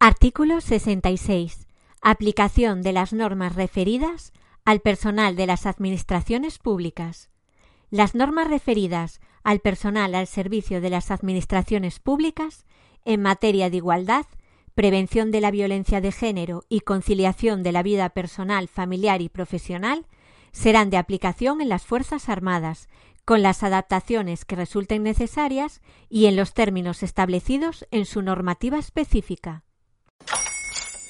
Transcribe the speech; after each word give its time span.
Artículo 0.00 0.60
66. 0.60 1.66
Aplicación 2.02 2.82
de 2.82 2.92
las 2.92 3.12
normas 3.12 3.56
referidas 3.56 4.32
al 4.64 4.78
personal 4.78 5.34
de 5.34 5.44
las 5.48 5.66
administraciones 5.66 6.58
públicas. 6.58 7.30
Las 7.90 8.14
normas 8.14 8.46
referidas 8.46 9.20
al 9.42 9.58
personal 9.58 10.14
al 10.14 10.28
servicio 10.28 10.80
de 10.80 10.90
las 10.90 11.10
administraciones 11.10 11.98
públicas 11.98 12.64
en 13.04 13.22
materia 13.22 13.70
de 13.70 13.78
igualdad, 13.78 14.24
prevención 14.76 15.32
de 15.32 15.40
la 15.40 15.50
violencia 15.50 16.00
de 16.00 16.12
género 16.12 16.62
y 16.68 16.82
conciliación 16.82 17.64
de 17.64 17.72
la 17.72 17.82
vida 17.82 18.10
personal, 18.10 18.68
familiar 18.68 19.20
y 19.20 19.28
profesional 19.28 20.06
serán 20.52 20.90
de 20.90 20.96
aplicación 20.96 21.60
en 21.60 21.70
las 21.70 21.82
Fuerzas 21.82 22.28
Armadas, 22.28 22.88
con 23.24 23.42
las 23.42 23.64
adaptaciones 23.64 24.44
que 24.44 24.54
resulten 24.54 25.02
necesarias 25.02 25.80
y 26.08 26.26
en 26.26 26.36
los 26.36 26.54
términos 26.54 27.02
establecidos 27.02 27.84
en 27.90 28.06
su 28.06 28.22
normativa 28.22 28.78
específica. 28.78 29.64